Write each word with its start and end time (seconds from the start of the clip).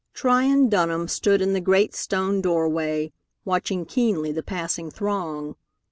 Tryon 0.15 0.67
Dunham 0.67 1.07
stood 1.07 1.43
in 1.43 1.53
the 1.53 1.61
great 1.61 1.93
stone 1.93 2.41
doorway, 2.41 3.11
watching 3.45 3.85
keenly 3.85 4.31
the 4.31 4.41
passing 4.41 4.89
throng. 4.89 5.55